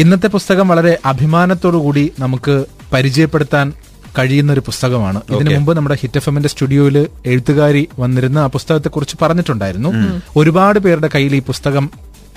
[0.00, 3.72] ഇന്നത്തെ പുസ്തകം വളരെ അഭിമാനത്തോടുകൂടി നമുക്ക് പരിചയപ്പെടുത്താൻ
[4.18, 9.16] കഴിയുന്ന ഒരു പുസ്തകമാണ് ഇതിനു മുമ്പ് നമ്മുടെ ഹിറ്റ് എഫ് എമ്മിന്റെ സ്റ്റുഡിയോയിൽ എഴുത്തുകാരി വന്നിരുന്ന ആ പുസ്തകത്തെ കുറിച്ച്
[9.22, 9.90] പറഞ്ഞിട്ടുണ്ടായിരുന്നു.
[10.36, 11.90] ഒരുപാട് പേരുടെ കയ്യിൽ ഈ പുസ്തകം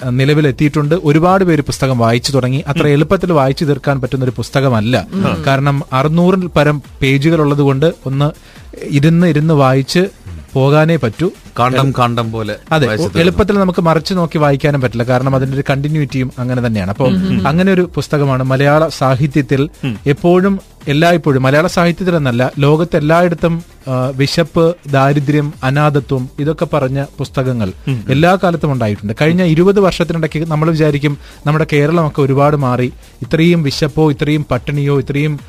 [0.10, 0.96] നിലവിലെത്തിയിട്ടുണ്ട്.
[1.04, 2.64] ഒരുപാട് പേര് പുസ്തകം വായിച്ചു തുടങ്ങി.
[2.68, 4.96] അത്ര എളുപ്പത്തിൽ വായിച്ചു തീർക്കാൻ പറ്റുന്ന ഒരു പുസ്തകമല്ല.
[5.48, 8.30] കാരണം അറുന്നൂറിൽ പരം പേജുകൾ ഉള്ളത് കൊണ്ട് ഒന്ന്
[8.98, 10.04] ഇരുന്ന് ഇരുന്ന് വായിച്ച്
[10.54, 11.28] പോകാനേ പറ്റൂ.
[11.60, 12.86] കാണ്ടം കാണ്ടം പോലെ അതെ
[13.20, 15.04] എളുപ്പത്തിൽ നമുക്ക് മറിച്ച് നോക്കി വായിക്കാനും പറ്റില്ല.
[15.04, 16.92] കാരണം അതിന്റെ ഒരു കണ്ടിന്യൂറ്റിയും അങ്ങനെ തന്നെയാണ്.
[16.92, 17.10] അപ്പോൾ
[17.48, 19.62] അങ്ങനെ ഒരു പുസ്തകമാണ് മലയാള സാഹിത്യത്തിൽ
[20.08, 20.56] എപ്പോഴും
[20.88, 23.83] എല്ലായ്പ്പോഴും മലയാള സാഹിത്യത്തിൽ എന്നല്ല ലോകത്ത് എല്ലായിടത്തും ആ,
[24.16, 27.72] വിശപ്പ് ദാരിദ്ര്യം അനാഥത്വം ഇതൊക്കെ പറഞ്ഞ പുസ്തകങ്ങൾ
[28.10, 29.14] എല്ലാ കാലത്തും ഉണ്ടായിട്ടുണ്ട്.
[29.22, 32.90] കഴിഞ്ഞ ഇരുപത് വർഷത്തിനിടയ്ക്ക് നമ്മൾ വിചാരിക്കും നമ്മുടെ കേരളമൊക്കെ ഒരുപാട് മാറി.
[33.22, 35.40] ഇത്രയും വിശപ്പോ ഇത്രയും പട്ടിണിയോ ഇത്രയും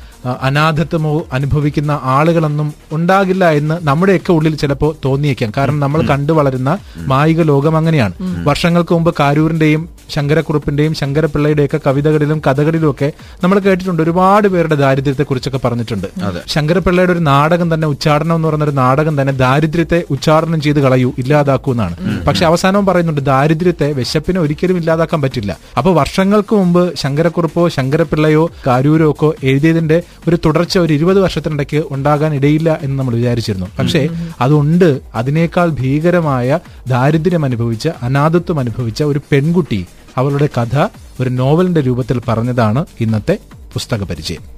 [0.41, 5.51] അനാഥത്വമോ അനുഭവിക്കുന്ന ആളുകളൊന്നും ഉണ്ടാകില്ല എന്ന് നമ്മുടെയൊക്കെ ഉള്ളിൽ ചിലപ്പോൾ തോന്നിയേക്കാം.
[5.57, 6.77] കാരണം നമ്മൾ കണ്ടു വളരുന്ന
[7.11, 8.13] മായിക ലോകം അങ്ങനെയാണ്.
[8.43, 13.07] വർഷങ്ങൾക്ക് മുമ്പ് കാരൂരിന്റെയും ശങ്കരക്കുറുപ്പിന്റെയും ശങ്കരപിള്ളയുടെയൊക്കെ കവിതകളിലും കഥകളിലും ഒക്കെ
[13.43, 14.01] നമ്മൾ കേട്ടിട്ടുണ്ട്.
[14.03, 16.07] ഒരുപാട് പേരുടെ ദാരിദ്ര്യത്തെ കുറിച്ചൊക്കെ പറഞ്ഞിട്ടുണ്ട്
[16.47, 21.71] ശങ്കരപിള്ളയുടെ ഒരു നാടകം തന്നെ ഉച്ചാടനം എന്ന് പറയുന്ന ഒരു നാടകം തന്നെ ദാരിദ്ര്യത്തെ ഉച്ചാരണം ചെയ്ത് കളയൂ ഇല്ലാതാക്കൂ
[21.71, 25.57] എന്നാണ് പക്ഷെ അവസാനവും പറയുന്നുണ്ട് ദാരിദ്ര്യത്തെ വിശപ്പിനെ ഒരിക്കലും ഇല്ലാതാക്കാൻ പറ്റില്ല.
[25.77, 32.79] അപ്പൊ വർഷങ്ങൾക്ക് മുമ്പ് ശങ്കരക്കുറുപ്പോ ശങ്കരപിള്ളയോ കാരൂരോ ഒക്കെ എഴുതിയതിന്റെ ഒരു തുടർച്ച ഒരു ഇരുപത് വർഷത്തിനിടയ്ക്ക് ഉണ്ടാകാൻ ഇടയില്ല
[32.81, 33.65] എന്ന് നമ്മൾ വിചാരിച്ചിരുന്നു.
[33.79, 34.07] പക്ഷേ
[34.41, 35.01] അതുണ്ട്.
[35.15, 39.85] അതിനേക്കാൾ ഭീകരമായ ദാരിദ്ര്യം അനുഭവിച്ച അനാഥത്വം അനുഭവിച്ച ഒരു പെൺകുട്ടി
[40.17, 40.87] അവളുടെ കഥ
[41.21, 43.37] ഒരു നോവലിന്റെ രൂപത്തിൽ പറഞ്ഞതാണ് ഇന്നത്തെ
[43.73, 44.55] പുസ്തക പരിചയം.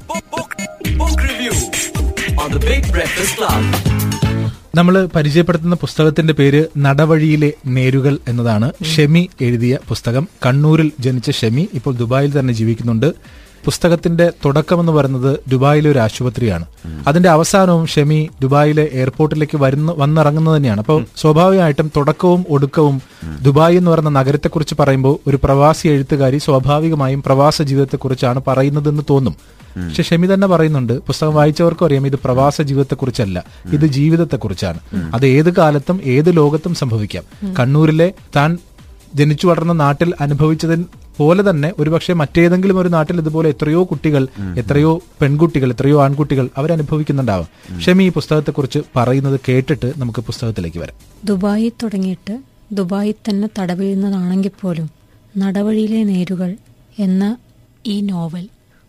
[2.48, 3.78] On the Big Breakfast Club.
[4.76, 8.72] നമ്മൾ പരിചയപ്പെടുത്തുന്ന പുസ്തകത്തിന്റെ പേര് നടവഴിയിലെ നേരുകൾ എന്നതാണ്.
[8.96, 10.28] ഷെമി എഴുതിയ പുസ്തകം.
[10.46, 13.14] കണ്ണൂരിൽ ജനിച്ച ഷെമി ഇപ്പോൾ ദുബായിൽ തന്നെ ജീവിക്കുന്നുണ്ട്.
[13.66, 16.66] പുസ്തകത്തിന്റെ തുടക്കം എന്ന് പറയുന്നത് ദുബായിലെ ഒരു ആശുപത്രിയാണ്.
[17.08, 20.80] അതിന്റെ അവസാനവും ഷെമി ദുബായിലെ എയർപോർട്ടിലേക്ക് വരുന്ന വന്നിറങ്ങുന്നത് തന്നെയാണ്.
[20.80, 23.02] അപ്പോൾ സ്വാഭാവികമായിട്ടും തുടക്കവും ഒടുക്കവും
[23.42, 29.36] ദുബായ് എന്ന് പറയുന്ന നഗരത്തെക്കുറിച്ച് പറയുമ്പോൾ ഒരു പ്രവാസി എഴുത്തുകാരി സ്വാഭാവികമായും പ്രവാസ ജീവിതത്തെക്കുറിച്ചാണ് പറയുന്നതെന്ന് തോന്നും.
[29.86, 33.38] പക്ഷെ ഷെമി തന്നെ പറയുന്നുണ്ട് പുസ്തകം വായിച്ചവർക്കും അറിയാം ഇത് പ്രവാസ ജീവിതത്തെക്കുറിച്ചല്ല
[33.74, 34.80] ഇത് ജീവിതത്തെക്കുറിച്ചാണ്.
[35.14, 37.24] അത് ഏത് കാലത്തും ഏത് ലോകത്തും സംഭവിക്കാം.
[37.60, 38.58] കണ്ണൂരിലെ താൻ
[39.16, 40.86] ജനിച്ചു വളർന്ന നാട്ടിൽ അനുഭവിച്ചതിൽ
[41.18, 44.28] പോലെ തന്നെ ഒരുപക്ഷെ മറ്റേതെങ്കിലും ഒരു നാട്ടിൽ ഇതുപോലെ എത്രയോ കുട്ടികൾ
[44.58, 47.48] എത്രയോ പെൺകുട്ടികൾ എത്രയോ ആൺകുട്ടികൾ അവരനുഭവിക്കുന്നുണ്ടാവും.
[47.82, 50.96] ഷെമി ഈ പുസ്തകത്തെക്കുറിച്ച് പറയുന്നത് കേട്ടിട്ട് നമുക്ക് പുസ്തകത്തിലേക്ക് വരാം.
[51.26, 52.36] ദുബായി തുടങ്ങിയിട്ട്
[52.72, 54.90] ദുബായിൽ തന്നെ തടവിഴുന്നതാണെങ്കിൽ പോലും
[55.38, 56.58] നടവഴിയിലെ നേരുകൾ
[57.00, 57.38] എന്ന
[57.86, 58.46] ഈ നോവൽ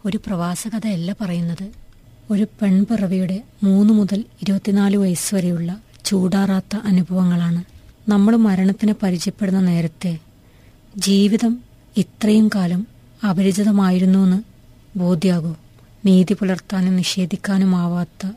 [0.09, 1.69] ഒരു പ്രവാസകഥയല്ല പറയുന്നത്.
[2.31, 7.65] ഒരു പെൺപിറവിയുടെ മൂന്ന് മുതൽ ഇരുപത്തിനാല് വയസ്സ് വരെയുള്ള ചൂടാറാത്ത അനുഭവങ്ങളാണ്.
[8.11, 10.19] നമ്മൾ മരണത്തിന് പരിചയപ്പെടുന്ന നേരത്തെ
[10.97, 11.59] ജീവിതം
[11.97, 12.87] ഇത്രയും കാലം
[13.31, 14.43] അപരിചിതമായിരുന്നു എന്ന്
[14.99, 15.55] ബോധ്യാകൂ.
[16.05, 18.31] നീതി പുലർത്താനും നിഷേധിക്കാനുമാവാത്ത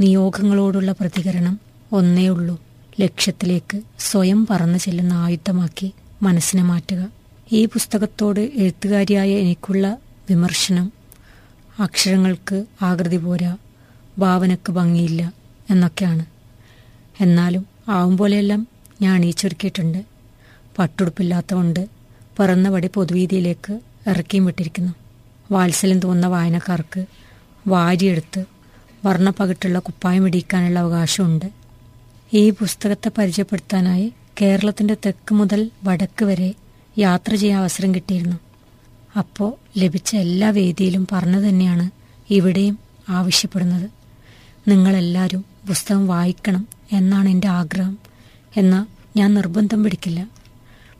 [0.00, 1.60] നിയോഗങ്ങളോടുള്ള പ്രതികരണം
[1.92, 2.60] ഒന്നേ ഉള്ളൂ.
[3.00, 7.08] ലക്ഷ്യത്തിലേക്ക് സ്വയം പറന്നു ചെല്ലുന്ന ആയുധമാക്കി മനസ്സിനെ മാറ്റുക.
[7.52, 9.96] ഈ പുസ്തകത്തോട് എഴുത്തുകാരിയായ എനിക്കുള്ള
[10.30, 10.99] വിമർശനം
[11.80, 13.56] അക്ഷരങ്ങൾക്ക് ആകൃതി പോരാ.
[14.18, 15.32] ഭാവനക്ക് ഭംഗിയില്ല
[15.70, 16.24] എന്നൊക്കെയാണ്.
[17.20, 18.66] എന്നാലും ആവും പോലെയെല്ലാം
[19.02, 20.04] ഞാൻ അണിയിച്ചൊരുക്കിയിട്ടുണ്ട്
[20.78, 21.88] പട്ടുടുപ്പില്ലാത്തതുകൊണ്ട്
[22.38, 24.92] പറന്ന വടി പൊതുവീതിയിലേക്ക് ഇറക്കിയും വിട്ടിരിക്കുന്നു.
[25.52, 27.06] വാത്സല്യം തോന്നുന്ന വായനക്കാർക്ക്
[27.66, 28.44] വാരിയെടുത്ത്
[29.04, 31.50] വർണപ്പകിട്ടുള്ള കുപ്പായം ഇടിക്കാനുള്ള അവകാശമുണ്ട്.
[32.34, 36.54] ഈ പുസ്തകത്തെ പരിചയപ്പെടുത്താനായി കേരളത്തിന്റെ തെക്ക് മുതൽ വടക്ക് വരെ
[36.98, 38.36] യാത്ര ചെയ്യാൻ അവസരം കിട്ടിയിരുന്നു.
[39.16, 41.90] അപ്പോൾ ലഭിച്ച എല്ലാ വേദിയിലും പറഞ്ഞു തന്നെയാണ്
[42.32, 42.78] ഇവിടെയും
[43.08, 43.90] ആവശ്യപ്പെടുന്നത്.
[44.68, 47.98] നിങ്ങളെല്ലാവരും പുസ്തകം വായിക്കണം എന്നാണ് എന്റെ ആഗ്രഹം.
[48.56, 50.30] എന്നാൽ ഞാൻ നിർബന്ധം പിടിക്കില്ല.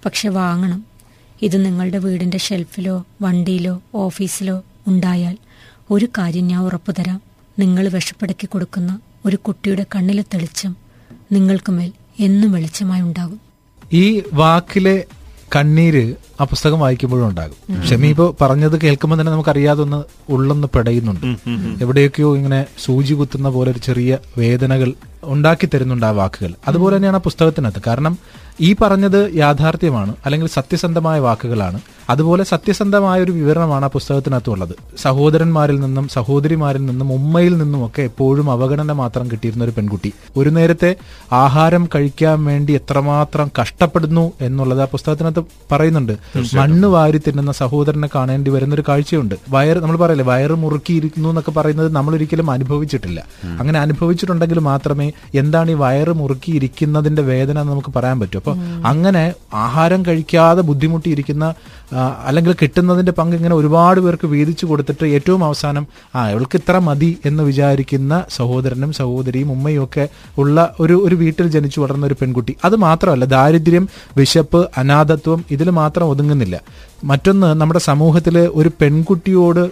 [0.05, 0.85] പക്ഷെ വാങ്ങണം.
[1.43, 5.37] ഇത് നിങ്ങളുടെ വീടിന്റെ ഷെൽഫിലോ വണ്ടിയിലോ ഓഫീസിലോ ഉണ്ടായാൽ
[5.91, 7.23] ഒരു കാര്യം ഞാൻ ഉറപ്പു തരാം.
[7.59, 10.77] നിങ്ങൾ വിഷപ്പെടുക്കി കൊടുക്കുന്ന ഒരു കുട്ടിയുടെ കണ്ണിലെ തെളിച്ചം
[11.33, 13.41] നിങ്ങൾക്ക് മേൽ എന്നും വെളിച്ചമായി ഉണ്ടാകും.
[13.93, 15.05] ഈ വാക്കിലെ
[15.57, 17.85] കണ്ണീര് ആ പുസ്തകം വായിക്കുമ്പോഴും ഉണ്ടാകും.
[17.87, 20.03] ഷമി ഇപ്പോ പറഞ്ഞത് കേൾക്കുമ്പോൾ തന്നെ നമുക്ക് അറിയാതെ ഒന്ന്
[20.33, 21.27] ഉള്ളൊന്ന് പെടയുന്നുണ്ട്.
[21.83, 24.93] എവിടെയൊക്കെയോ ഇങ്ങനെ സൂചി കുത്തുന്ന പോലെ ഒരു ചെറിയ വേദനകൾ
[25.25, 26.53] ഉണ്ടാക്കി തരുന്നുണ്ട് ആ വാക്കുകൾ.
[26.69, 27.83] അതുപോലെ തന്നെയാണ് ആ പുസ്തകത്തിനകത്ത്.
[27.87, 28.19] കാരണം
[28.61, 31.81] ഈ പറഞ്ഞത് യാഥാർത്ഥ്യമാണ് അല്ലെങ്കിൽ സത്യസന്ധമായ വാക്കുകളാണ്.
[32.11, 34.75] അതുപോലെ സത്യസന്ധമായ ഒരു വിവരണമാണ് ആ പുസ്തകത്തിനകത്തുള്ളത്.
[35.03, 40.13] സഹോദരന്മാരിൽ നിന്നും സഹോദരിമാരിൽ നിന്നും ഉമ്മയിൽ നിന്നും ഒക്കെ എപ്പോഴും അവഗണന മാത്രം കിട്ടിയിരുന്ന ഒരു പെൺകുട്ടി.
[40.37, 40.97] ഒരു നേരത്തെ
[41.33, 46.15] ആഹാരം കഴിക്കാൻ വേണ്ടി എത്രമാത്രം കഷ്ടപ്പെടുന്നു എന്നുള്ളത് ആ പുസ്തകത്തിനകത്ത് പറയുന്നുണ്ട്.
[46.55, 49.35] മണ്ണ് വാരി തിന്നുന്ന സഹോദരനെ കാണേണ്ടി വരുന്ന ഒരു കാഴ്ചയുണ്ട്.
[49.49, 53.25] വയറ് നമ്മൾ പറയല്ലേ വയറ് മുറുക്കിയിരിക്കുന്നു എന്നൊക്കെ പറയുന്നത് നമ്മൾ ഒരിക്കലും അനുഭവിച്ചിട്ടില്ല.
[53.61, 58.39] അങ്ങനെ അനുഭവിച്ചിട്ടുണ്ടെങ്കിൽ മാത്രമേ എന്താണ് ഈ വയറ് മുറുക്കിയിരിക്കുന്നതിന്റെ വേദന നമുക്ക് പറയാൻ പറ്റൂ.
[58.39, 58.55] അപ്പൊ
[58.87, 59.25] അങ്ങനെ
[59.55, 61.55] ആഹാരം കഴിക്കാതെ ബുദ്ധിമുട്ടിയിരിക്കുന്ന
[61.99, 67.43] അല്ലെങ്കിൽ കിട്ടുന്നതിന്റെ പങ്ക് ഇങ്ങനെ ഒരുപാട് പേർക്ക് വീതിച്ചു കൊടുത്തിട്ട് ഏറ്റവും അവസാനം ആ ഇവൾക്ക് ഇത്ര മതി എന്ന്
[67.43, 70.09] വിചാരിക്കുന്ന സഹോദരനും സഹോദരിയും ഉമ്മയും ഒക്കെ
[70.39, 72.57] ഉള്ള ഒരു ഒരു വീട്ടിൽ ജനിച്ചു വളർന്ന ഒരു പെൺകുട്ടി.
[72.65, 76.57] അത് മാത്രമല്ല ദാരിദ്ര്യം വിശപ്പ് അനാഥത്വം ഇതിൽ മാത്രം ഒതുങ്ങുന്നില്ല.
[77.05, 79.71] മറ്റൊന്ന് നമ്മുടെ സമൂഹത്തിൽ ഒരു പെൺകുട്ടിയോട്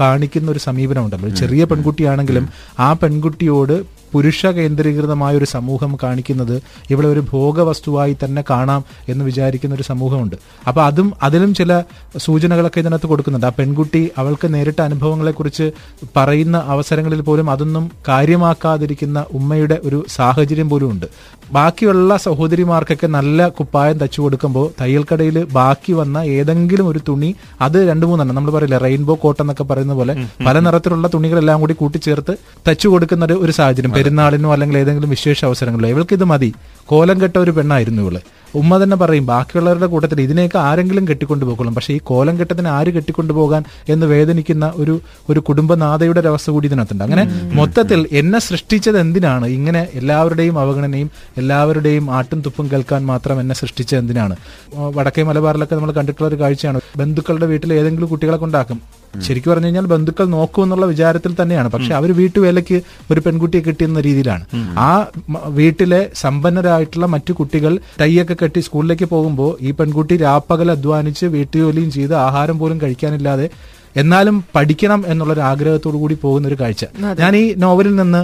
[0.00, 2.48] കാണിക്കുന്ന ഒരു സമീപനം ഉണ്ടല്ലോ ചെറിയ പെൺകുട്ടിയാണെങ്കിലും
[2.80, 9.82] ആ പെൺകുട്ടിയോട് പുരുഷ കേന്ദ്രീകൃതമായ ഒരു സമൂഹം കാണിക്കുന്നത് ഇവിടെ ഒരു ഭോഗവസ്തുവായി തന്നെ കാണാം എന്ന് വിചാരിക്കുന്ന ഒരു
[9.82, 10.36] സമൂഹമുണ്ട്.
[10.68, 11.82] അപ്പൊ അതും അതിലും ചില
[12.16, 13.46] സൂചനകളൊക്കെ ഇതിനകത്ത് കൊടുക്കുന്നുണ്ട്.
[13.46, 15.72] ആ പെൺകുട്ടി അവൾക്ക് നേരിട്ട അനുഭവങ്ങളെക്കുറിച്ച്
[16.16, 21.06] പറയുന്ന അവസരങ്ങളിൽ പോലും അതൊന്നും കാര്യമാക്കാതിരിക്കുന്ന ഉമ്മയുടെ ഒരു സാഹചര്യം പോലും ഉണ്ട്.
[21.52, 27.30] ബാക്കിയുള്ള സഹോദരിമാർക്കൊക്കെ നല്ല കുപ്പായം തച്ചു കൊടുക്കുമ്പോൾ തയ്യൽക്കടയിൽ ബാക്കി വന്ന ഏതെങ്കിലും ഒരു തുണി
[27.60, 30.14] അത് രണ്ടു മൂന്നെണ്ണം നമ്മൾ പറയില്ല റെയിൻബോ കോട്ട് എന്നൊക്കെ പറയുന്ന പോലെ
[30.46, 32.34] പല നിറത്തിലുള്ള തുണികളെല്ലാം കൂടി കൂട്ടിച്ചേർത്ത്
[32.68, 33.92] തച്ചു കൊടുക്കുന്ന ഒരു സാഹചര്യം.
[34.00, 36.54] പെരുന്നാളിനോ അല്ലെങ്കിൽ ഏതെങ്കിലും വിശേഷ അവസരങ്ങളിലോ ഇവൾക്ക് ഇത് മതി.
[36.86, 38.20] കോലം കെട്ട ഒരു പെണ്ണായിരുന്നു ഇവൾ.
[38.54, 43.32] ഉമ്മ തന്നെ പറയും ബാക്കിയുള്ളവരുടെ കൂട്ടത്തിൽ ഇതിനെയൊക്കെ ആരെങ്കിലും കെട്ടിക്കൊണ്ടു പോകണം പക്ഷേ ഈ കോലം കെട്ടത്തിന് ആര് കെട്ടിക്കൊണ്ടു
[43.32, 45.00] പോകാൻ എന്ന് വേദനിക്കുന്ന ഒരു
[45.30, 47.04] ഒരു കുടുംബനാഥയുടെ ഒരവസ്ഥ കൂടി ഇതിനകത്തുണ്ട്.
[47.04, 49.46] അങ്ങനെ മൊത്തത്തിൽ എന്നെ സൃഷ്ടിച്ചത് എന്തിനാണ്?
[49.46, 54.36] ഇങ്ങനെ എല്ലാവരുടെയും അവഗണനയും എല്ലാവരുടെയും ആട്ടും തുപ്പും കേൾക്കാൻ മാത്രം എന്നെ സൃഷ്ടിച്ചത് എന്തിനാണ്?
[54.76, 56.80] വടക്കേ മലബാറിലൊക്കെ നമ്മൾ കണ്ടിട്ടുള്ള ഒരു കാഴ്ചയാണ്.
[56.96, 58.80] ബന്ധുക്കളുടെ വീട്ടിൽ ഏതെങ്കിലും കുട്ടികളെ കൊണ്ടാക്കും.
[59.22, 61.68] ശരിക്കും പറഞ്ഞു കഴിഞ്ഞാൽ ബന്ധുക്കൾ നോക്കൂ എന്നുള്ള വിചാരത്തിൽ തന്നെയാണ്.
[61.68, 64.44] പക്ഷെ അവർ വീട്ടുവേലയ്ക്ക് ഒരു പെൺകുട്ടിയെ കിട്ടിയെന്ന രീതിയിലാണ്.
[64.78, 65.06] ആ
[65.46, 72.58] വീട്ടിലെ സമ്പന്നരായിട്ടുള്ള മറ്റു കുട്ടികൾ തയ്യൊക്കെ കെട്ടി സ്കൂളിലേക്ക് പോകുമ്പോൾ ഈ പെൺകുട്ടി രാപ്പകൽ അധ്വാനിച്ച് വീട്ടുജോലിയും ചെയ്ത് ആഹാരം
[72.58, 73.48] പോലും കഴിക്കാനില്ലാതെ
[73.96, 76.84] എന്നാലും പഠിക്കണം എന്നുള്ളൊരു ആഗ്രഹത്തോടു കൂടി പോകുന്ന ഒരു കാഴ്ച
[77.18, 78.22] ഞാൻ ഈ നോവലിൽ നിന്ന്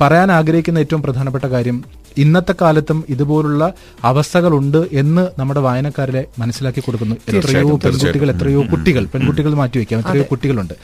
[0.00, 1.84] പറയാൻ ആഗ്രഹിക്കുന്ന ഏറ്റവും പ്രധാനപ്പെട്ട കാര്യം
[2.18, 3.72] ഇന്നത്തെ കാലത്തും ഇതുപോലുള്ള
[4.04, 7.16] അവസ്ഥകളുണ്ട് എന്ന് നമ്മുടെ വായനക്കാരെ മനസ്സിലാക്കി കൊടുക്കുന്നു.
[7.28, 10.74] എത്രയോ പെൺകുട്ടികൾ എത്രയോ കുട്ടികൾ പെൺകുട്ടികൾ മാറ്റിവെക്കാം എത്രയോ കുട്ടികളുണ്ട്.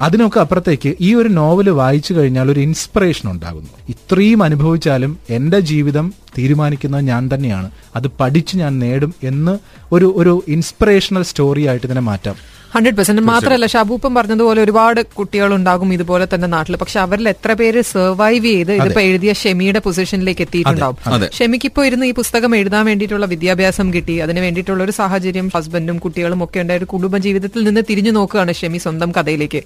[0.00, 3.70] അതിനൊക്കെ അപ്പുറത്തേക്ക് ഈ ഒരു നോവൽ വായിച്ചു കഴിഞ്ഞാൽ ഒരു ഇൻസ്പിറേഷൻ ഉണ്ടാകുന്നു.
[3.88, 7.70] ഇത്രയും അനുഭവിച്ചാലും എന്റെ ജീവിതം തീരുമാനിക്കുന്നത് ഞാൻ തന്നെയാണ്.
[7.96, 9.58] അത് പഠിച്ച് ഞാൻ നേടും എന്ന്
[9.92, 12.55] ഒരു ഒരു ഇൻസ്പിറേഷണൽ സ്റ്റോറി ആയിട്ട് ഇതിനെ മാറ്റാം.
[12.74, 17.80] ഹൺഡ്രഡ് പെർസെന്റ് മാത്രമല്ല ഷാബൂപ്പം പറഞ്ഞതുപോലെ ഒരുപാട് കുട്ടികൾ ഉണ്ടാകും ഇതുപോലെ തന്നെ നാട്ടിൽ പക്ഷെ അവരിൽ എത്ര പേര്
[17.92, 20.96] സർവൈവ് ചെയ്ത് ഇതിപ്പോ എഴുതിയ ഷെമിയുടെ പൊസിഷനിലേക്ക് എത്തിയിട്ടുണ്ടാവും.
[21.38, 26.42] ഷെമിക്ക് ഇപ്പോ ഇരുന്ന് ഈ പുസ്തകം എഴുതാൻ വേണ്ടിയിട്ടുള്ള വിദ്യാഭ്യാസം കിട്ടി അതിന് വേണ്ടിയിട്ടുള്ള ഒരു സാഹചര്യം ഹസ്ബൻഡും കുട്ടികളും
[26.46, 29.60] ഒക്കെ ഉണ്ടായ ഒരു കുടുംബ ജീവിതത്തിൽ നിന്ന് തിരിഞ്ഞു നോക്കുകയാണ് ഷെമി സ്വന്തം കഥയിലേക്ക്.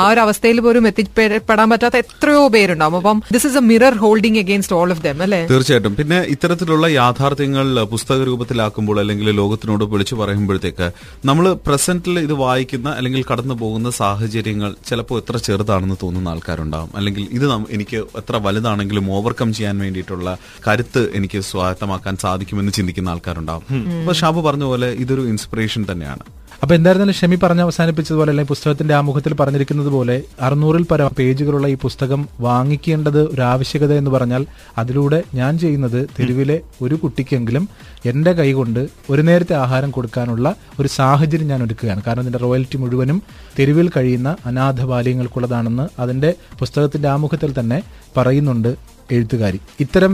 [0.00, 2.96] ആ ഒരു അവസ്ഥയിൽ പോലും എത്തിപ്പെടാൻ പറ്റാത്ത എത്രയോ പേരുണ്ടാവും.
[3.02, 5.40] അപ്പം this is a mirror holding against all of them അല്ലേ?
[5.52, 5.94] തീർച്ചയായിട്ടും.
[6.00, 10.88] പിന്നെ ഇത്തരത്തിലുള്ള യാഥാർത്ഥ്യങ്ങൾ പുസ്തക രൂപത്തിലാക്കുമ്പോൾ അല്ലെങ്കിൽ ലോകത്തിനോട് വിളിച്ചു പറയുമ്പോഴത്തേക്ക്
[11.30, 16.90] നമ്മൾ പ്രസന്റിൽ ഇത് വായിക്കുന്ന അല്ലെങ്കിൽ കടന്നു പോകുന്ന സാഹചര്യങ്ങൾ ചിലപ്പോൾ എത്ര ചെറുതാണെന്ന് തോന്നുന്ന ആൾക്കാരുണ്ടാവും.
[16.96, 17.46] അല്ലെങ്കിൽ ഇത്
[17.76, 20.28] എനിക്ക് എത്ര വലുതാണെങ്കിലും ഓവർകം ചെയ്യാൻ വേണ്ടിയിട്ടുള്ള
[20.68, 23.64] കരുത്ത് എനിക്ക് സ്വായത്തമാക്കാൻ സാധിക്കുമെന്ന് ചിന്തിക്കുന്ന ആൾക്കാരുണ്ടാവും.
[24.00, 26.24] അപ്പൊ ഷാബു പറഞ്ഞ പോലെ ഇതൊരു ഇൻസ്പിറേഷൻ തന്നെയാണ്.
[26.62, 32.20] അപ്പൊ എന്തായിരുന്നാലും ഷെമി പറഞ്ഞ് അവസാനിപ്പിച്ചതുപോലെ അല്ലെങ്കിൽ പുസ്തകത്തിന്റെ ആമുഖത്തിൽ പറഞ്ഞിരിക്കുന്നത് പോലെ അറുന്നൂറിൽ പരം പേജുകളുള്ള ഈ പുസ്തകം
[32.40, 34.42] വാങ്ങിക്കേണ്ടത് ഒരു ആവശ്യകത എന്ന് പറഞ്ഞാൽ
[34.78, 37.64] അതിലൂടെ ഞാൻ ചെയ്യുന്നത് തെരുവിലെ ഒരു കുട്ടിക്കെങ്കിലും
[38.04, 38.80] എന്റെ കൈകൊണ്ട്
[39.10, 40.46] ഒരു നേരത്തെ ആഹാരം കൊടുക്കാനുള്ള
[40.80, 42.02] ഒരു സാഹചര്യം ഞാൻ ഒരുക്കുകയാണ്.
[42.06, 43.18] കാരണം ഇതിന്റെ റോയൽറ്റി മുഴുവനും
[43.58, 46.30] തെരുവിൽ കഴിയുന്ന അനാഥ ബാല്യങ്ങൾക്കുള്ളതാണെന്ന് അതിന്റെ
[46.60, 47.80] പുസ്തകത്തിന്റെ ആമുഖത്തിൽ തന്നെ
[48.16, 48.72] പറയുന്നുണ്ട്
[49.10, 49.58] എഴുത്തുകാരി.
[49.80, 50.12] ഇത്തരം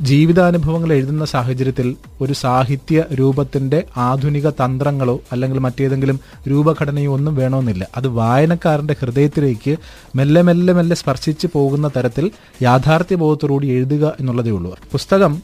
[0.00, 7.88] ജീവിതാനുഭവങ്ങൾ എഴുതുന്ന സാഹചര്യത്തിൽ ഒരു സാഹിത്യ രൂപത്തിന്റെ ആധുനിക തന്ത്രങ്ങളോ അല്ലെങ്കിൽ മറ്റേതെങ്കിലും രൂപഘടനയോ ഒന്നും വേണമെന്നില്ല.
[7.96, 9.76] അത് വായനക്കാരന്റെ ഹൃദയത്തിലേക്ക്
[10.16, 12.30] മെല്ലെ മെല്ലെ മെല്ലെ സ്പർശിച്ചു പോകുന്ന തരത്തിൽ
[12.62, 14.76] യാഥാർത്ഥ്യബോധത്തോടുകൂടി എഴുതുക എന്നുള്ളതേ ഉള്ളൂ.
[14.92, 15.42] പുസ്തകം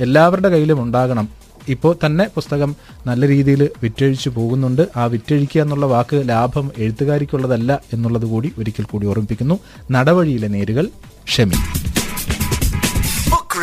[0.00, 1.28] എല്ലാവരുടെ കയ്യിലും ഉണ്ടാകണം.
[1.68, 4.88] ഇപ്പോൾ തന്നെ പുസ്തകം നല്ല രീതിയിൽ വിറ്റഴിച്ചു പോകുന്നുണ്ട്.
[4.96, 9.58] ആ വിറ്റഴിക്കുക എന്നുള്ള വാക്ക് ലാഭം എഴുത്തുകാരിക്കുള്ളതല്ല എന്നുള്ളത് കൂടി ഒരിക്കൽ കൂടി ഓർമ്മിപ്പിക്കുന്നു.
[9.90, 10.88] നടവഴിയിലെ നേരുകൾ
[11.24, 11.56] ക്ഷമി